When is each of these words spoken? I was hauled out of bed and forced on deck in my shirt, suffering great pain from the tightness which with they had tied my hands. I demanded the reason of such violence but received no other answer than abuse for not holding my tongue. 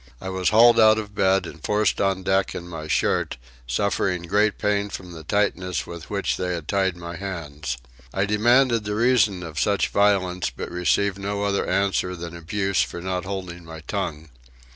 I 0.19 0.29
was 0.29 0.49
hauled 0.49 0.79
out 0.79 0.97
of 0.97 1.13
bed 1.13 1.45
and 1.45 1.63
forced 1.63 2.01
on 2.01 2.23
deck 2.23 2.55
in 2.55 2.67
my 2.67 2.87
shirt, 2.87 3.37
suffering 3.67 4.23
great 4.23 4.57
pain 4.57 4.89
from 4.89 5.11
the 5.11 5.23
tightness 5.23 5.85
which 5.85 6.09
with 6.09 6.37
they 6.37 6.55
had 6.55 6.67
tied 6.67 6.97
my 6.97 7.17
hands. 7.17 7.77
I 8.11 8.25
demanded 8.25 8.83
the 8.83 8.95
reason 8.95 9.43
of 9.43 9.59
such 9.59 9.89
violence 9.89 10.49
but 10.49 10.71
received 10.71 11.19
no 11.19 11.43
other 11.43 11.67
answer 11.67 12.15
than 12.15 12.35
abuse 12.35 12.81
for 12.81 12.99
not 12.99 13.25
holding 13.25 13.63
my 13.63 13.81
tongue. 13.81 14.29